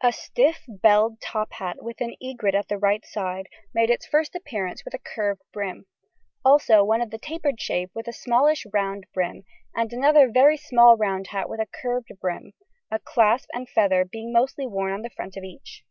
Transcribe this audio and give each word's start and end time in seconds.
A 0.00 0.12
stiff 0.12 0.62
belled 0.68 1.20
top 1.20 1.54
hat 1.54 1.78
with 1.82 2.00
an 2.00 2.14
egret 2.24 2.54
at 2.54 2.68
the 2.68 2.78
right 2.78 3.04
side 3.04 3.48
made 3.74 3.90
its 3.90 4.06
first 4.06 4.36
appearance 4.36 4.84
with 4.84 4.94
a 4.94 4.98
curved 5.00 5.42
brim, 5.52 5.86
also 6.44 6.84
one 6.84 7.00
of 7.00 7.12
a 7.12 7.18
tapered 7.18 7.60
shape 7.60 7.90
with 7.92 8.06
a 8.06 8.12
smallish 8.12 8.64
round 8.72 9.08
brim, 9.12 9.42
and 9.74 9.92
another 9.92 10.30
very 10.30 10.56
small 10.56 10.96
round 10.96 11.26
hat 11.26 11.48
with 11.48 11.58
a 11.58 11.66
curved 11.66 12.12
brim, 12.20 12.52
a 12.92 13.00
clasp 13.00 13.48
and 13.52 13.68
feather 13.68 14.04
being 14.04 14.32
mostly 14.32 14.68
worn 14.68 14.92
on 14.92 15.02
the 15.02 15.10
front 15.10 15.36
of 15.36 15.42
each. 15.42 15.84